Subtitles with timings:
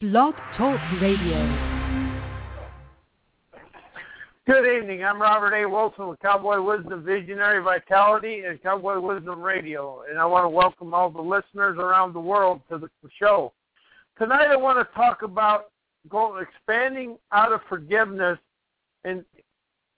[0.00, 1.90] Blog Talk Radio.
[4.46, 5.02] Good evening.
[5.02, 5.68] I'm Robert A.
[5.68, 10.94] Wilson with Cowboy Wisdom Visionary Vitality and Cowboy Wisdom Radio, and I want to welcome
[10.94, 12.88] all the listeners around the world to the
[13.18, 13.52] show.
[14.16, 15.72] Tonight, I want to talk about
[16.40, 18.38] expanding out of forgiveness
[19.02, 19.24] and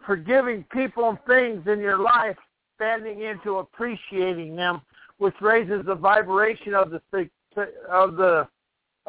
[0.06, 2.38] forgiving people and things in your life,
[2.72, 4.80] expanding into appreciating them,
[5.18, 7.02] which raises the vibration of the
[7.90, 8.48] of the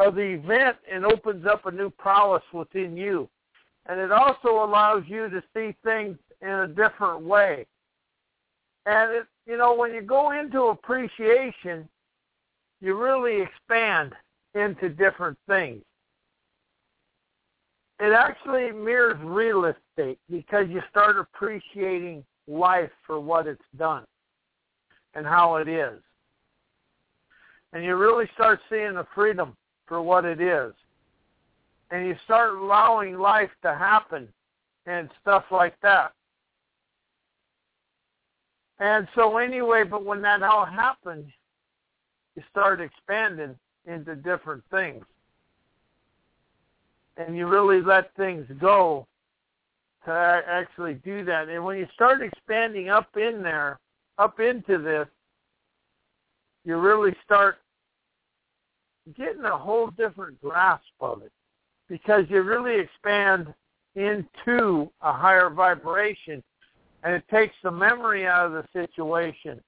[0.06, 3.30] of the event and opens up a new prowess within you.
[3.88, 7.66] And it also allows you to see things in a different way.
[8.86, 11.88] And it, you know, when you go into appreciation,
[12.80, 14.14] you really expand
[14.56, 15.82] into different things.
[18.00, 24.06] It actually mirrors real estate because you start appreciating life for what it's done
[25.14, 26.00] and how it is.
[27.74, 29.56] And you really start seeing the freedom
[29.92, 30.72] for what it is.
[31.92, 34.30] And you start allowing life to happen
[34.86, 36.14] and stuff like that.
[38.80, 41.30] And so anyway, but when that all happens,
[42.38, 43.54] you start expanding
[43.86, 45.04] into different things.
[47.18, 49.06] And you really let things go
[50.06, 50.12] to
[50.48, 51.50] actually do that.
[51.50, 53.78] And when you start expanding up in there,
[54.18, 55.08] up into this,
[56.64, 57.58] you really start
[59.16, 61.32] getting a whole different grasp of it
[61.90, 63.54] because you really expand
[63.96, 66.42] into a higher vibration
[67.04, 69.60] and it takes the memory out of the situation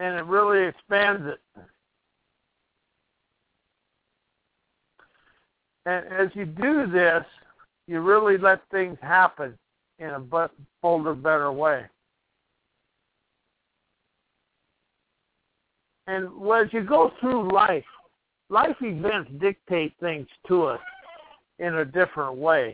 [0.00, 1.40] and it really expands it.
[5.86, 7.24] And as you do this,
[7.86, 9.58] you really let things happen
[9.98, 10.50] in a
[10.82, 11.84] bolder, better way.
[16.08, 17.84] And as you go through life,
[18.48, 20.80] life events dictate things to us
[21.58, 22.72] in a different way.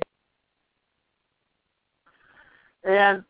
[2.84, 3.24] And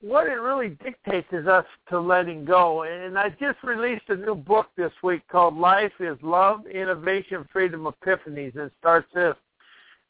[0.00, 2.84] what it really dictates is us to letting go.
[2.84, 7.84] And I just released a new book this week called Life is Love, Innovation, Freedom,
[7.86, 8.54] Epiphanies.
[8.54, 9.34] And it starts this.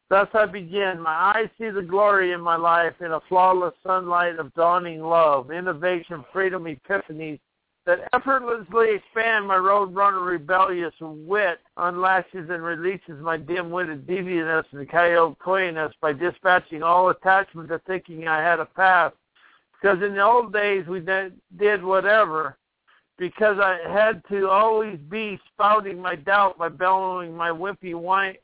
[0.08, 1.00] Thus I begin.
[1.00, 5.50] My eyes see the glory in my life in a flawless sunlight of dawning love,
[5.50, 7.40] innovation, freedom, epiphanies,
[7.86, 15.38] that effortlessly expand my roadrunner rebellious wit, unlashes and releases my dim-witted deviantness and coyote
[15.38, 19.16] coyness by dispatching all attachment to thinking I had a past.
[19.80, 22.58] Because in the old days we did whatever,
[23.16, 28.36] because I had to always be spouting my doubt by bellowing my wimpy whiny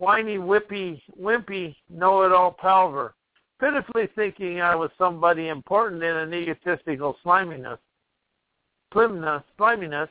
[0.00, 3.12] whippy wimpy know-it-all palver,
[3.60, 7.78] pitifully thinking I was somebody important in an egotistical sliminess
[8.92, 10.08] slimness, sliminess,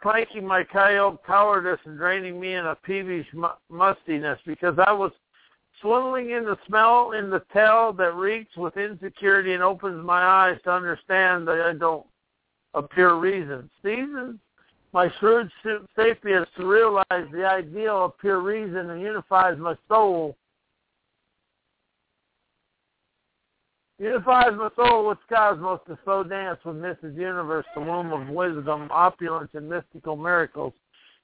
[0.00, 3.26] clanking my coyote cowardice and draining me in a peevish
[3.70, 5.12] mustiness because I was
[5.80, 10.58] swindling in the smell in the tell that reeks with insecurity and opens my eyes
[10.64, 12.06] to understand that I don't
[12.74, 13.70] appear reason.
[13.82, 14.38] Seasons
[14.96, 15.50] my shrewd
[15.94, 20.34] sapience to realize the ideal of pure reason and unifies my soul
[23.98, 27.16] Unifies my soul with cosmos to slow dance with Mrs.
[27.16, 30.74] Universe, the womb of wisdom, opulence, and mystical miracles.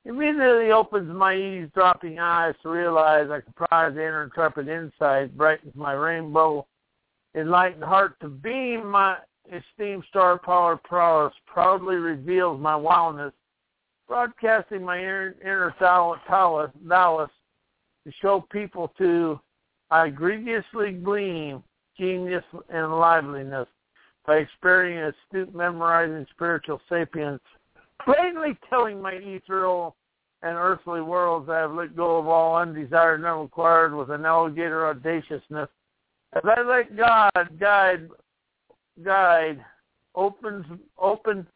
[0.06, 6.66] Immediately opens my eavesdropping eyes to realize I comprise inner intrepid insight, brightens my rainbow,
[7.34, 9.19] enlightened heart to beam my
[9.53, 13.34] esteemed star power prowess, proudly reveals my wildness,
[14.09, 19.39] broadcasting my inner, inner Taoist, to show people to
[19.91, 21.62] I grievously gleam
[21.98, 23.69] genius, and liveliness
[24.26, 27.42] by experiencing astute, memorizing spiritual sapience,
[28.04, 29.97] plainly telling my ethereal
[30.42, 34.88] and earthly worlds I have let go of all undesired and unrequired with an alligator
[34.88, 35.69] audaciousness.
[36.34, 38.09] As I let God guide,
[39.04, 39.64] guide,
[40.14, 40.64] opens,
[40.98, 41.47] open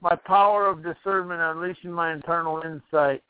[0.00, 3.22] my power of discernment, unleashing my internal insight.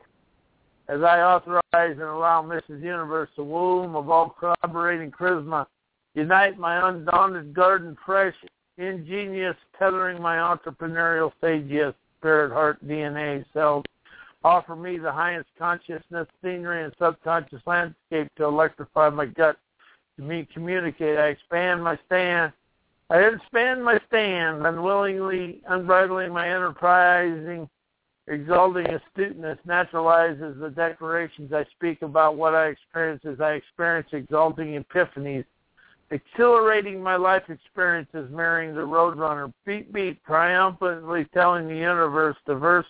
[0.88, 2.82] As I authorize and allow Mrs.
[2.82, 5.66] Universe, the womb of all corroborating charisma,
[6.14, 8.34] Unite my undaunted garden fresh,
[8.78, 13.84] ingenious, tethering my entrepreneurial sage, yes, spirit, heart, DNA, cells.
[14.44, 19.56] Offer me the highest consciousness, scenery, and subconscious landscape to electrify my gut.
[20.16, 21.18] To me, communicate.
[21.18, 22.52] I expand my stand.
[23.10, 27.68] I expand my stand, unwillingly unbridling my enterprising,
[28.28, 34.82] exalting astuteness naturalizes the declarations I speak about what I experience as I experience exalting
[34.82, 35.44] epiphanies
[36.10, 39.52] exhilarating my life experiences marrying the Roadrunner.
[39.64, 42.86] Beat beat, triumphantly telling the universe diverse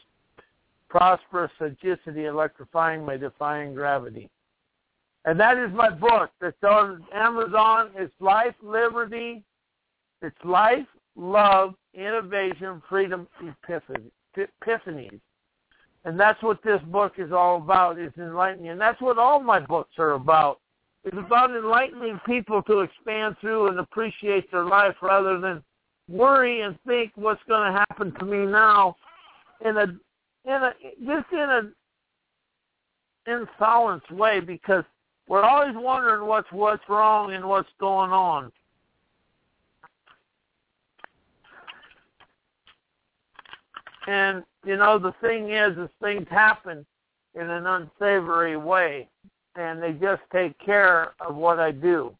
[0.88, 4.30] prosperous sagacity electrifying my defying gravity.
[5.24, 7.90] And that is my book that's on Amazon.
[7.96, 9.42] It's Life, Liberty,
[10.22, 13.26] it's Life, Love, Innovation, Freedom,
[14.36, 15.20] Epiphanies.
[16.04, 18.68] And that's what this book is all about, is enlightening.
[18.68, 20.60] And that's what all my books are about.
[21.04, 25.62] It's about enlightening people to expand through and appreciate their life rather than
[26.08, 28.96] worry and think what's going to happen to me now
[29.64, 29.86] in a
[30.46, 30.72] in a
[31.06, 31.70] just in a
[33.26, 34.84] insolence way because
[35.28, 38.50] we're always wondering what's what's wrong and what's going on.
[44.06, 46.84] And you know the thing is, is things happen
[47.34, 49.08] in an unsavory way,
[49.56, 52.14] and they just take care of what I do.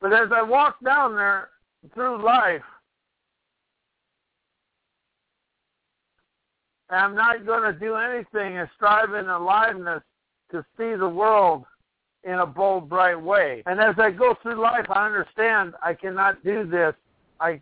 [0.00, 1.50] But as I walk down there
[1.94, 2.62] through life,
[6.90, 10.02] I'm not going to do anything and strive in aliveness
[10.52, 11.64] to see the world
[12.24, 13.62] in a bold, bright way.
[13.66, 16.94] And as I go through life, I understand I cannot do this.
[17.40, 17.60] I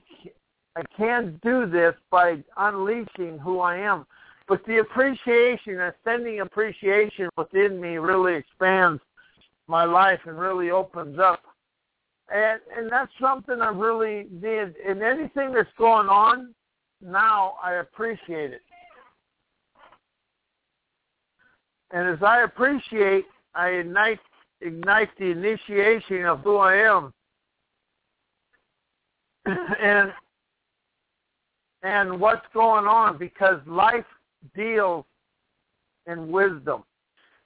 [0.76, 4.06] I can do this by unleashing who I am.
[4.48, 9.02] But the appreciation, ascending appreciation within me really expands
[9.66, 11.42] my life and really opens up.
[12.32, 14.74] And and that's something I really did.
[14.86, 16.54] And anything that's going on
[17.00, 18.62] now, I appreciate it.
[21.92, 24.18] And as I appreciate, I ignite
[24.60, 27.12] ignite the initiation of who I am.
[29.80, 30.12] and
[31.82, 34.04] and what's going on because life
[34.54, 35.04] deals
[36.06, 36.84] in wisdom.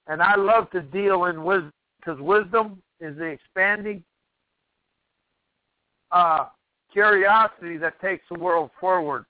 [0.07, 4.03] And I love to deal in wisdom because wisdom is the expanding
[6.11, 6.47] uh,
[6.93, 9.25] curiosity that takes the world forward.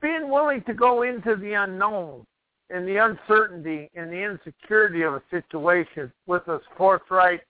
[0.00, 2.24] Being willing to go into the unknown
[2.70, 7.40] and the uncertainty and the insecurity of a situation with a forthright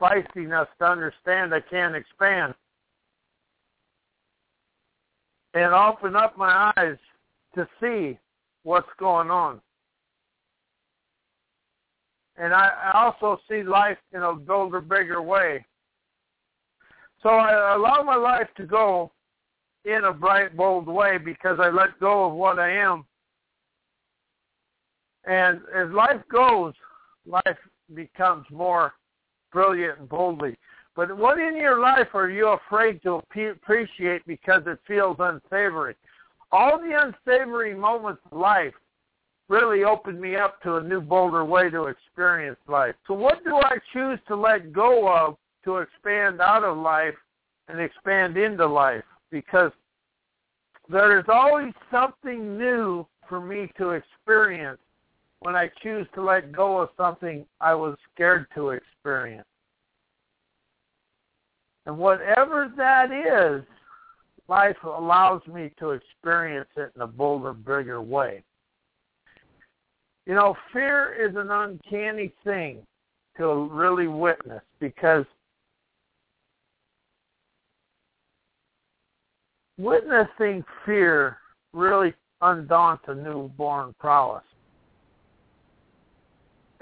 [0.00, 2.54] feistiness to understand I can expand.
[5.54, 6.96] And open up my eyes
[7.54, 8.18] to see
[8.62, 9.60] what's going on.
[12.36, 15.64] And I, I also see life in a bolder, bigger way.
[17.22, 19.12] So I allow my life to go
[19.84, 23.04] in a bright, bold way because I let go of what I am
[25.24, 26.74] and as life goes,
[27.26, 27.58] life
[27.94, 28.94] becomes more
[29.52, 30.56] brilliant and boldly.
[30.94, 35.94] But what in your life are you afraid to appreciate because it feels unsavory?
[36.52, 38.74] All the unsavory moments of life
[39.48, 42.94] really opened me up to a new, bolder way to experience life.
[43.06, 47.14] So what do I choose to let go of to expand out of life
[47.68, 49.04] and expand into life?
[49.30, 49.72] Because
[50.88, 54.80] there is always something new for me to experience
[55.40, 59.46] when I choose to let go of something I was scared to experience.
[61.86, 63.64] And whatever that is,
[64.52, 68.42] life allows me to experience it in a bolder, bigger way.
[70.26, 72.82] You know, fear is an uncanny thing
[73.38, 75.24] to really witness because
[79.78, 81.38] witnessing fear
[81.72, 82.12] really
[82.42, 84.44] undaunts a newborn prowess.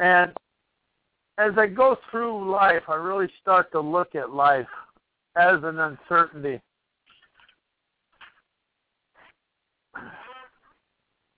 [0.00, 0.32] And
[1.38, 4.66] as I go through life, I really start to look at life
[5.36, 6.60] as an uncertainty.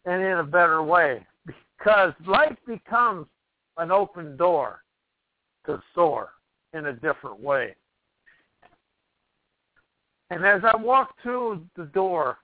[0.04, 1.24] And in a better way.
[1.46, 3.26] Because life becomes
[3.76, 4.82] an open door
[5.66, 6.30] to soar
[6.74, 7.74] in a different way.
[10.30, 12.38] And as I walk through the door,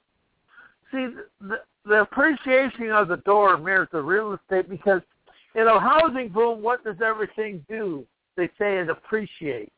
[0.93, 1.09] see,
[1.41, 5.03] the, the appreciation of the door mirrors the real estate because–
[5.55, 8.07] in a housing boom, what does everything do?
[8.37, 9.73] They say it appreciates.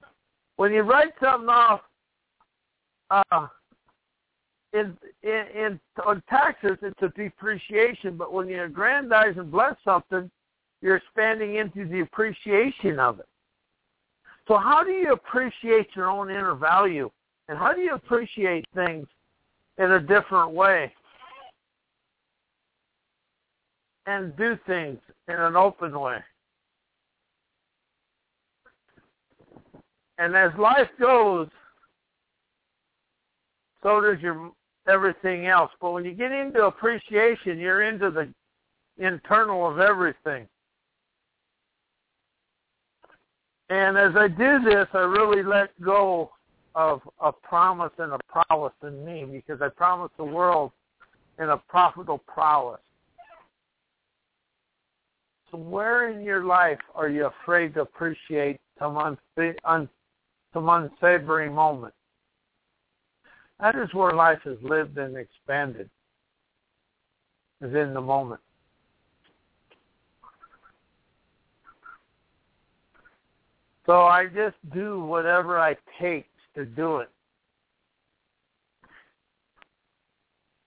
[0.56, 1.80] When you write something off
[3.10, 3.46] uh,
[4.72, 8.16] in, in, in on taxes, it's a depreciation.
[8.16, 10.30] But when you aggrandize and bless something,
[10.80, 13.28] you're expanding into the appreciation of it.
[14.48, 17.10] So how do you appreciate your own inner value?
[17.48, 19.06] And how do you appreciate things
[19.78, 20.92] in a different way?
[24.10, 24.98] and do things
[25.28, 26.18] in an open way.
[30.18, 31.48] And as life goes,
[33.82, 34.52] so does your
[34.88, 35.70] everything else.
[35.80, 38.32] But when you get into appreciation, you're into the
[38.98, 40.46] internal of everything.
[43.68, 46.32] And as I do this, I really let go
[46.74, 50.72] of a promise and a prowess in me because I promised the world
[51.38, 52.80] in a profitable prowess.
[55.50, 59.88] So where in your life are you afraid to appreciate some, unfa- un-
[60.52, 61.94] some unsavory moment?
[63.60, 65.90] That is where life is lived and expanded,
[67.60, 68.40] is in the moment.
[73.84, 77.10] So I just do whatever I take to do it.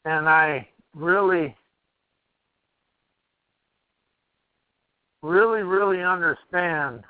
[0.06, 1.56] And I really,
[5.22, 7.04] really, really understand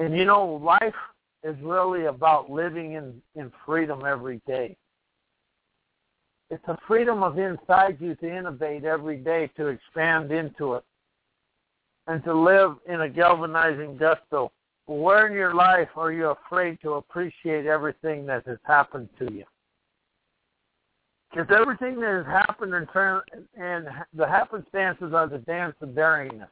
[0.00, 0.94] And you know, life
[1.44, 4.74] is really about living in, in freedom every day.
[6.48, 10.84] It's a freedom of inside you to innovate every day, to expand into it,
[12.06, 14.50] and to live in a galvanizing gusto.
[14.86, 19.44] Where in your life are you afraid to appreciate everything that has happened to you?
[21.30, 23.20] Because everything that has happened turn,
[23.54, 26.48] and the happenstances are the dance of daringness.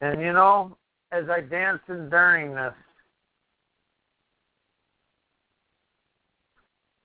[0.00, 0.76] And you know,
[1.12, 2.74] as I dance in daringness,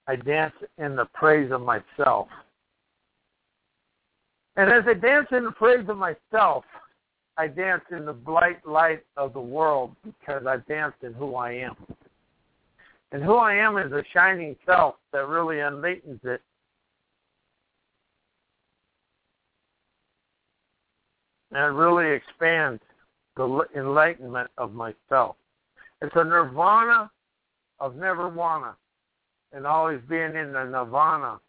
[0.07, 2.27] I dance in the praise of myself.
[4.57, 6.65] And as I dance in the praise of myself,
[7.38, 11.53] I dance in the bright light of the world because I dance in who I
[11.53, 11.75] am.
[13.13, 16.41] And who I am is a shining self that really unlatens it.
[21.51, 22.79] And really expand
[23.36, 25.36] the enlightenment of myself.
[26.01, 27.12] It's a nirvana
[27.79, 28.75] of never wanna
[29.53, 31.39] and always being in the nirvana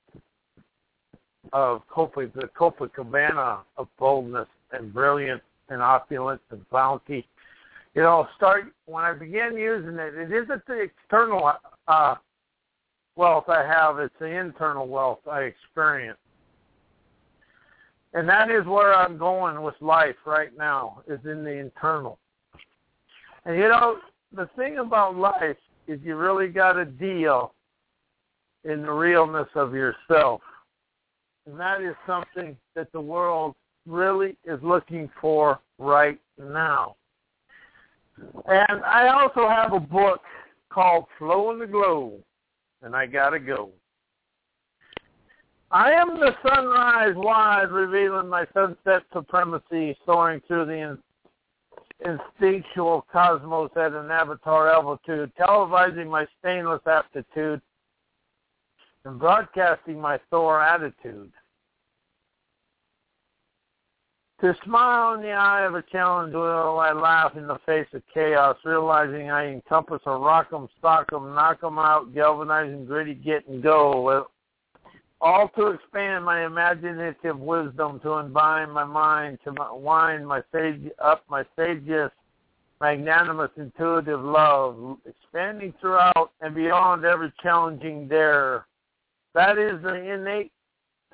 [1.53, 7.27] of Copa, the Copacabana of boldness and brilliance and opulence and bounty.
[7.95, 10.15] You know, start when I began using it.
[10.15, 11.53] It isn't the external
[11.89, 12.15] uh,
[13.17, 16.19] wealth I have; it's the internal wealth I experience,
[18.14, 21.02] and that is where I'm going with life right now.
[21.07, 22.19] Is in the internal.
[23.45, 23.99] And you know,
[24.35, 25.57] the thing about life
[25.88, 27.54] is you really got to deal
[28.64, 30.40] in the realness of yourself.
[31.47, 33.54] And that is something that the world
[33.87, 36.97] really is looking for right now.
[38.47, 40.21] And I also have a book
[40.71, 42.12] called Flow in the Glow,
[42.83, 43.71] and I gotta go.
[45.73, 50.99] I am the sunrise wise, revealing my sunset supremacy, soaring through the
[52.05, 57.62] instinctual cosmos at an avatar altitude, televising my stainless aptitude
[59.07, 61.33] and broadcasting my Thor attitude.
[64.43, 68.02] To smile in the eye of a challenge while I laugh in the face of
[68.12, 74.26] chaos, realizing I encompass a rock'em, sock'em, knock 'em out, galvanizing, gritty, get and go.
[75.25, 81.23] All to expand my imaginative wisdom, to unbind my mind, to wind my sage up
[81.31, 82.11] my sageous,
[82.81, 88.67] magnanimous, intuitive love, expanding throughout and beyond every challenging dare.
[89.35, 90.50] That is the innate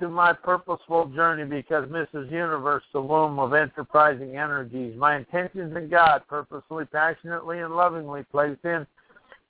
[0.00, 2.32] to my purposeful journey because Mrs.
[2.32, 8.64] Universe, the womb of enterprising energies, my intentions in God purposely, passionately, and lovingly placed
[8.64, 8.86] in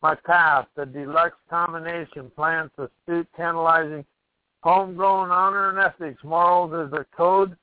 [0.02, 4.04] my path, the deluxe combination, plants, astute, tantalizing,
[4.68, 7.56] homegrown honor and ethics, morals is a code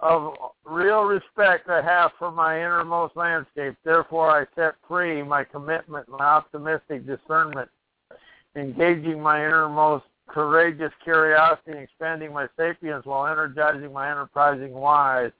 [0.00, 0.32] of
[0.64, 3.76] real respect I have for my innermost landscape.
[3.84, 7.68] Therefore, I set free my commitment, my optimistic discernment,
[8.56, 15.32] engaging my innermost courageous curiosity and expanding my sapience while energizing my enterprising wise.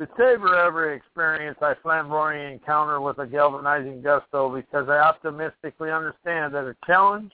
[0.00, 6.54] To savor every experience I flamboyantly encounter with a galvanizing gusto because I optimistically understand
[6.54, 7.32] that a challenge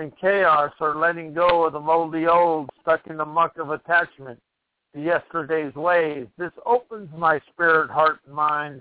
[0.00, 4.40] and chaos are letting go of the moldy old stuck in the muck of attachment
[4.94, 6.26] to yesterday's ways.
[6.38, 8.80] This opens my spirit, heart, mind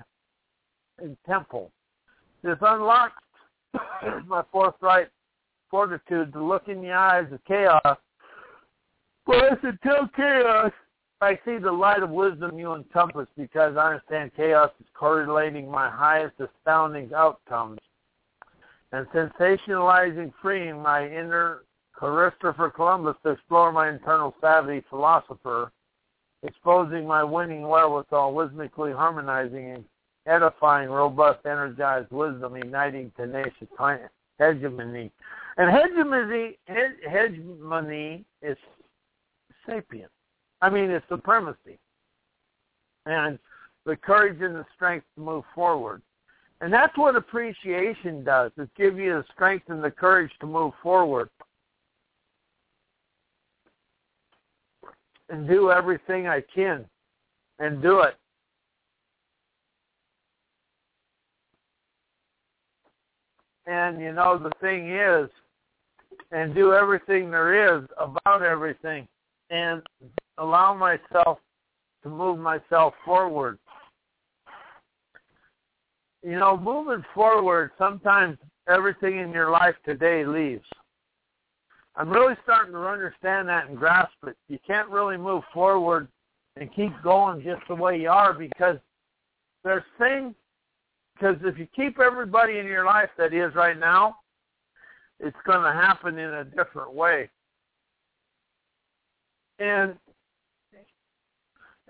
[0.97, 1.71] and temple.
[2.41, 3.21] This unlocks
[4.27, 5.09] my forthright
[5.69, 7.97] fortitude to look in the eyes of chaos.
[9.27, 10.71] But I said, tell chaos,
[11.19, 15.89] I see the light of wisdom you encompass because I understand chaos is correlating my
[15.89, 17.79] highest astounding outcomes
[18.91, 25.71] and sensationalizing freeing my inner Christopher Columbus to explore my internal savvy philosopher,
[26.43, 29.85] exposing my winning wherewithal, rhythmically harmonizing and
[30.25, 33.67] edifying, robust, energized wisdom, igniting tenacious
[34.39, 35.11] hegemony
[35.57, 36.57] and hegemony,
[37.05, 38.57] hegemony is
[39.67, 40.09] sapient.
[40.61, 41.77] I mean, it's supremacy.
[43.05, 43.37] And
[43.85, 46.01] the courage and the strength to move forward.
[46.61, 48.51] And that's what appreciation does.
[48.57, 51.29] It gives you the strength and the courage to move forward.
[55.29, 56.85] And do everything I can.
[57.59, 58.15] And do it.
[63.67, 65.29] And you know, the thing is,
[66.31, 69.07] and do everything there is about everything
[69.49, 69.81] and
[70.37, 71.39] allow myself
[72.03, 73.59] to move myself forward.
[76.23, 80.65] You know, moving forward, sometimes everything in your life today leaves.
[81.95, 84.37] I'm really starting to understand that and grasp it.
[84.47, 86.07] You can't really move forward
[86.55, 88.77] and keep going just the way you are because
[89.63, 90.33] there's things
[91.13, 94.15] because if you keep everybody in your life that is right now,
[95.19, 97.29] it's going to happen in a different way.
[99.59, 99.95] And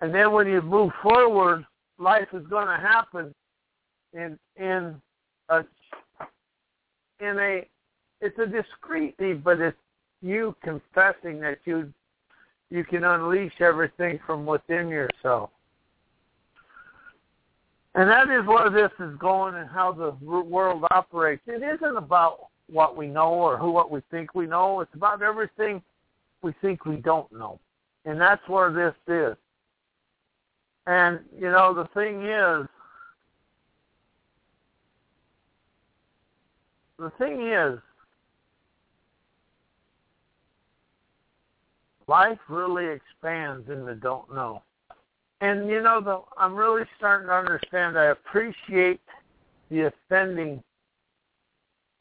[0.01, 1.65] and then when you move forward,
[1.99, 3.35] life is going to happen
[4.13, 4.95] in in
[5.49, 5.63] a
[7.19, 7.67] in a
[8.21, 9.77] it's a discreet need, but it's
[10.21, 11.91] you confessing that you
[12.69, 15.49] you can unleash everything from within yourself.
[17.95, 21.41] And that is where this is going and how the world operates.
[21.47, 24.81] It isn't about what we know or who what we think we know.
[24.81, 25.81] It's about everything
[26.43, 27.59] we think we don't know.
[28.05, 29.35] And that's where this is.
[30.85, 32.67] And, you know, the thing is,
[36.99, 37.79] the thing is,
[42.07, 44.61] life really expands in the don't know
[45.41, 47.97] and you know, the, I'm really starting to understand.
[47.97, 48.99] I appreciate
[49.69, 50.61] the ascending,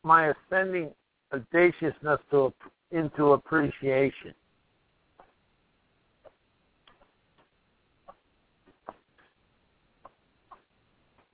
[0.02, 0.90] my ascending
[1.33, 2.52] audaciousness to
[2.90, 4.35] into appreciation.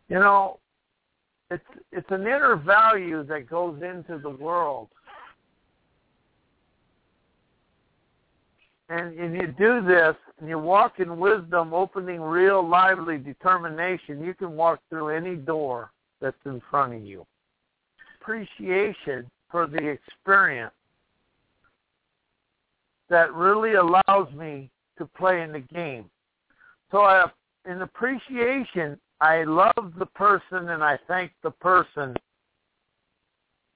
[0.08, 0.58] You know,
[1.50, 4.88] it's it's an inner value that goes into the world
[8.88, 14.34] and, and you do this and you walk in wisdom, opening real lively determination, you
[14.34, 17.26] can walk through any door that's in front of you.
[18.20, 20.72] Appreciation for the experience
[23.08, 26.06] that really allows me to play in the game.
[26.90, 27.26] So I,
[27.66, 32.14] in appreciation, I love the person and I thank the person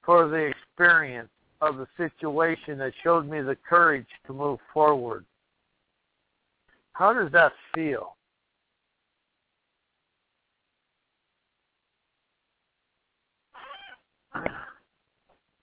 [0.05, 1.31] for the experience
[1.63, 5.25] of the situation that showed me the courage to move forward.
[6.93, 8.17] How does that feel?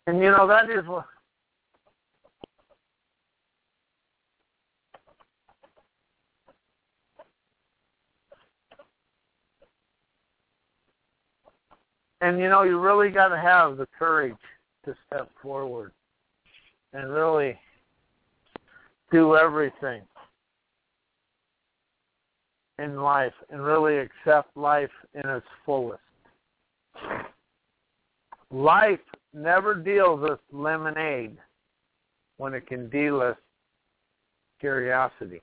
[0.07, 1.05] And you know, that is what.
[12.21, 14.35] And you know, you really got to have the courage
[14.85, 15.91] to step forward
[16.93, 17.59] and really
[19.11, 20.01] do everything
[22.79, 26.01] in life and really accept life in its fullest.
[28.51, 28.99] Life
[29.33, 31.37] never deals us lemonade
[32.37, 33.37] when it can deal us
[34.59, 35.41] curiosity.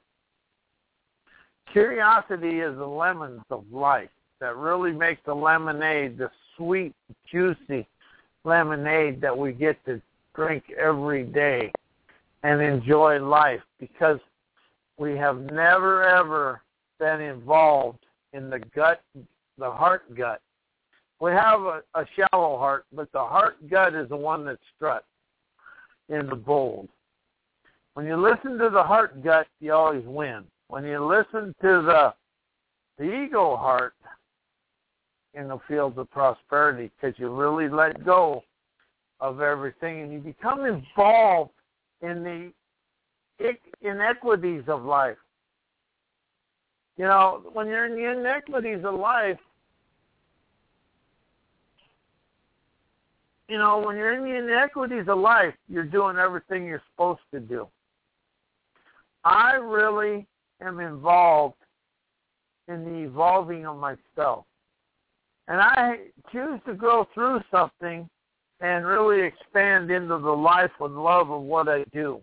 [1.72, 6.94] Curiosity is the lemons of life that really make the lemonade the sweet,
[7.30, 7.86] juicy,
[8.44, 10.00] lemonade that we get to
[10.34, 11.72] drink every day
[12.42, 14.18] and enjoy life because
[14.98, 16.62] we have never ever
[16.98, 19.02] been involved in the gut,
[19.58, 20.40] the heart gut.
[21.20, 25.06] We have a, a shallow heart, but the heart gut is the one that struts
[26.08, 26.88] in the bold.
[27.94, 30.44] When you listen to the heart gut, you always win.
[30.68, 32.14] When you listen to the
[32.98, 33.94] the ego heart,
[35.34, 38.42] in the fields of prosperity because you really let go
[39.20, 41.50] of everything and you become involved
[42.02, 42.52] in the
[43.80, 45.16] inequities of life.
[46.96, 49.38] You know, when you're in the inequities of life,
[53.48, 57.40] you know, when you're in the inequities of life, you're doing everything you're supposed to
[57.40, 57.66] do.
[59.24, 60.26] I really
[60.60, 61.56] am involved
[62.68, 64.46] in the evolving of myself
[65.48, 65.96] and I
[66.30, 68.08] choose to go through something
[68.60, 72.20] and really expand into the life and love of what I do.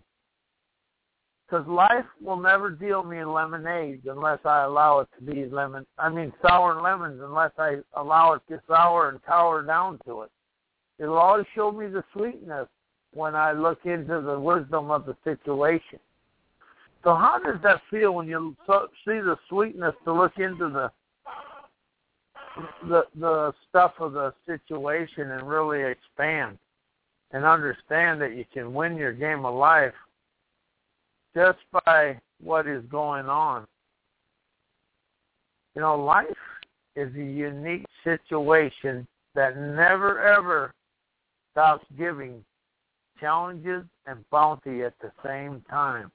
[1.46, 5.84] Because life will never deal me lemonade unless I allow it to be lemon.
[5.98, 10.30] I mean sour lemons unless I allow it to sour and tower down to it.
[10.98, 12.68] It'll always show me the sweetness
[13.12, 15.98] when I look into the wisdom of the situation.
[17.02, 20.90] So how does that feel when you see the sweetness to look into the
[22.88, 26.58] the the stuff of the situation and really expand
[27.32, 29.94] and understand that you can win your game of life
[31.34, 33.66] just by what is going on.
[35.74, 36.26] You know, life
[36.96, 40.74] is a unique situation that never ever
[41.52, 42.44] stops giving
[43.20, 46.10] challenges and bounty at the same time.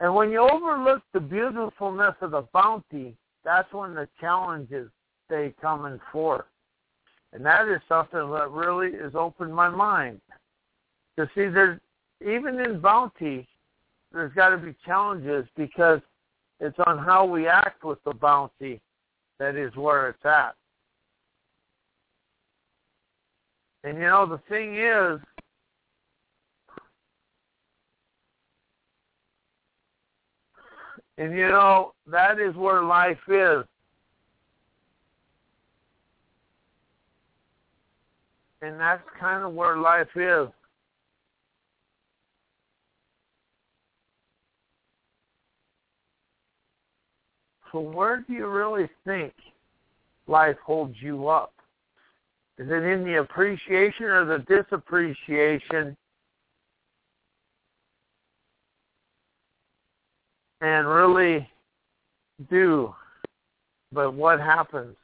[0.00, 4.90] And when you overlook the beautifulness of the bounty, that's when the challenges
[5.28, 6.46] stay coming forth.
[7.32, 10.20] And that is something that really has opened my mind.
[11.16, 11.78] To see there's
[12.20, 13.46] even in bounty,
[14.12, 16.00] there's got to be challenges because
[16.60, 18.80] it's on how we act with the bounty
[19.38, 20.54] that is where it's at.
[23.84, 25.20] And you know, the thing is,
[31.16, 33.64] and you know, that is where life is.
[38.60, 40.48] And that's kind of where life is.
[47.70, 49.32] So where do you really think
[50.26, 51.52] life holds you up?
[52.58, 55.96] Is it in the appreciation or the disappreciation?
[60.60, 61.48] And really
[62.50, 62.94] do.
[63.92, 64.96] But what happens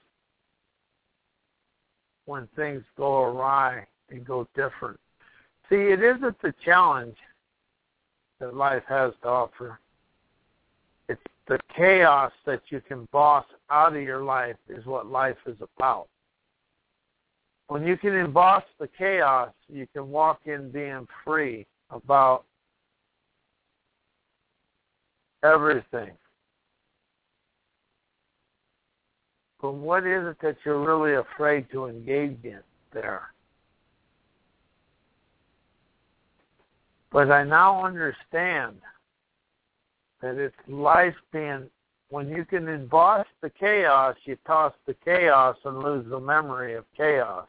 [2.26, 4.98] when things go awry and go different?
[5.68, 7.16] See, it isn't the challenge
[8.40, 9.78] that life has to offer.
[11.08, 15.56] It's the chaos that you can boss out of your life is what life is
[15.60, 16.08] about.
[17.68, 22.44] When you can emboss the chaos, you can walk in being free about
[25.42, 26.10] everything.
[29.64, 32.58] But what is it that you're really afraid to engage in
[32.92, 33.30] there?
[37.10, 38.76] But I now understand
[40.20, 41.70] that it's life being
[42.10, 46.84] when you can emboss the chaos, you toss the chaos and lose the memory of
[46.94, 47.46] chaos.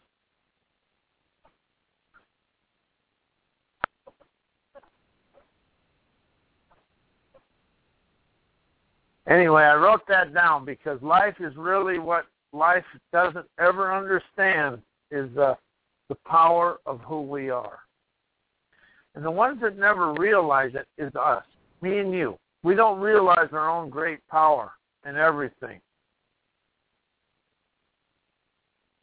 [9.28, 15.30] Anyway, I wrote that down because life is really what life doesn't ever understand is
[15.36, 15.58] the
[16.08, 17.80] the power of who we are.
[19.16, 21.44] And the ones that never realize it is us,
[21.82, 24.72] me and you we don't realize our own great power
[25.08, 25.80] in everything.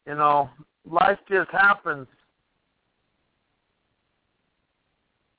[0.05, 0.49] You know,
[0.85, 2.05] life just happens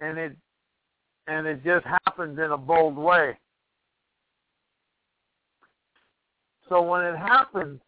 [0.00, 0.34] and it
[1.26, 3.36] and it just happens in a bold way.
[6.68, 7.80] So when it happens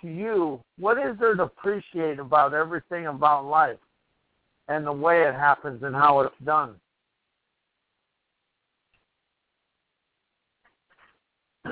[0.00, 3.78] to you, what is there to appreciate about everything about life
[4.68, 6.74] and the way it happens and how it's done?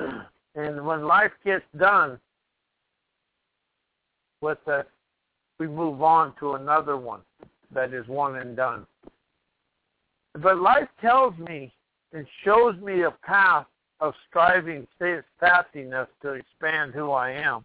[0.55, 2.19] and when life gets done
[4.41, 4.87] with it,
[5.59, 7.21] we move on to another one
[7.73, 8.85] that is one and done.
[10.41, 11.73] But life tells me
[12.13, 13.65] and shows me a path
[14.01, 17.63] of striving steadfastness to expand who I am.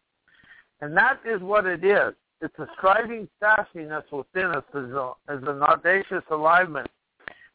[0.81, 2.14] And that is what it is.
[2.40, 6.88] It's a striving steadfastness within us as, a, as an audacious alignment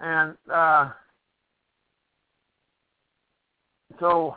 [0.02, 0.90] and uh,
[4.00, 4.36] so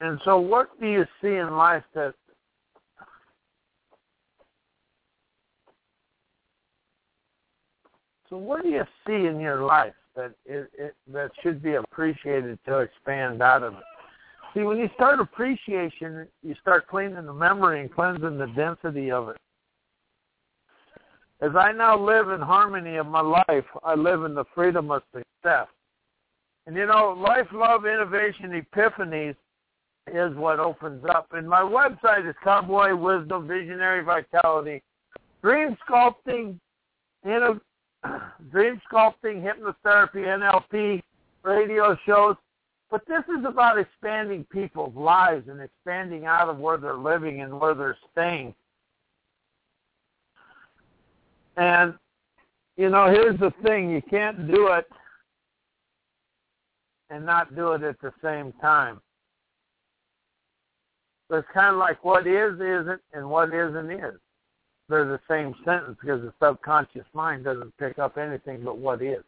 [0.00, 2.14] and so what do you see in life that
[8.32, 12.58] so what do you see in your life that it, it that should be appreciated
[12.66, 13.82] to expand out of it.
[14.54, 19.28] See, when you start appreciation, you start cleaning the memory and cleansing the density of
[19.28, 19.36] it.
[21.42, 25.02] As I now live in harmony of my life, I live in the freedom of
[25.12, 25.66] success.
[26.66, 29.36] And you know, life, love, innovation, epiphanies
[30.06, 31.26] is what opens up.
[31.32, 34.82] And my website is Cowboy Wisdom Visionary Vitality.
[35.42, 36.58] Dream sculpting,
[38.50, 41.02] dream sculpting, hypnotherapy, NLP,
[41.42, 42.36] radio shows.
[42.90, 47.58] But this is about expanding people's lives and expanding out of where they're living and
[47.58, 48.54] where they're staying.
[51.56, 51.94] And,
[52.76, 54.86] you know, here's the thing you can't do it
[57.10, 59.00] and not do it at the same time.
[61.30, 64.18] So it's kind of like what is isn't and what isn't is.
[64.88, 69.22] They're the same sentence because the subconscious mind doesn't pick up anything but what is.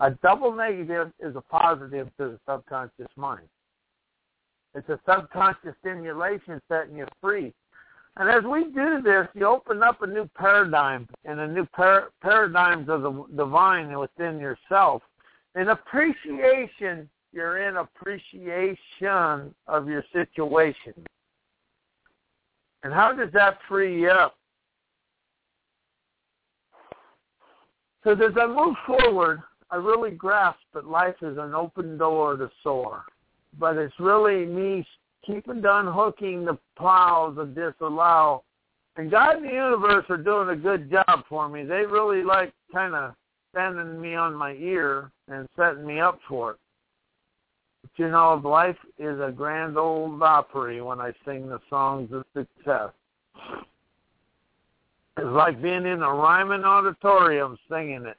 [0.00, 3.48] A double negative is a positive to the subconscious mind.
[4.74, 7.52] It's a subconscious stimulation setting you free.
[8.16, 12.10] And as we do this, you open up a new paradigm and a new par-
[12.20, 15.02] paradigms of the divine within yourself.
[15.54, 20.94] And appreciation you're in appreciation of your situation.
[22.82, 24.36] And how does that free you up?
[28.04, 32.50] So as I move forward, I really grasp that life is an open door to
[32.62, 33.04] soar.
[33.58, 34.86] But it's really me
[35.26, 38.44] keeping on hooking the plows of disallow.
[38.96, 41.64] And God and the universe are doing a good job for me.
[41.64, 43.14] They really like kind of
[43.52, 46.56] standing me on my ear and setting me up for it.
[47.98, 52.90] You know, life is a grand old opera when I sing the songs of success.
[55.16, 58.16] It's like being in a Ryman auditorium singing it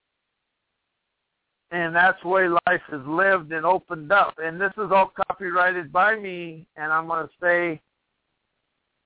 [1.73, 4.35] And that's the way life is lived and opened up.
[4.39, 6.65] And this is all copyrighted by me.
[6.77, 7.81] And I'm going to say,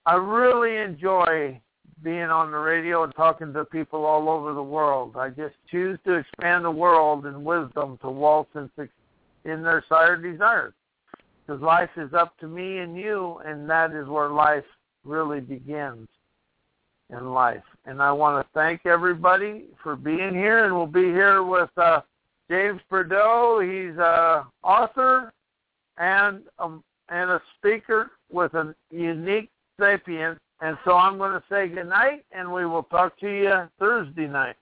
[0.04, 1.58] I really enjoy
[2.04, 5.16] being on the radio and talking to people all over the world.
[5.16, 8.68] I just choose to expand the world in wisdom to waltz in,
[9.46, 10.74] in their sire desires.
[11.46, 14.64] Because life is up to me and you, and that is where life
[15.04, 16.08] really begins
[17.10, 17.62] in life.
[17.86, 22.02] And I want to thank everybody for being here, and we'll be here with uh,
[22.50, 23.60] James Bordeaux.
[23.60, 25.32] He's a author
[25.98, 30.38] and um, and a speaker with a unique sapient.
[30.60, 34.26] And so I'm going to say good night, and we will talk to you Thursday
[34.26, 34.56] night.